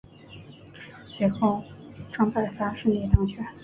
[1.05, 1.63] 随后
[2.11, 3.45] 张百发顺利当选。